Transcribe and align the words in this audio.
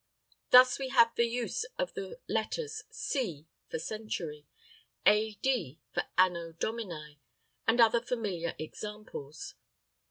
Thus 0.49 0.79
we 0.79 0.89
have 0.89 1.13
the 1.13 1.27
use 1.27 1.63
of 1.77 1.93
the 1.93 2.19
letters 2.27 2.85
"C" 2.89 3.45
for 3.69 3.77
century; 3.77 4.47
"A. 5.05 5.35
D." 5.35 5.79
for 5.93 6.05
Anno 6.17 6.53
Domini, 6.53 7.19
and 7.67 7.79
other 7.79 8.01
familiar 8.01 8.55
examples. 8.57 9.53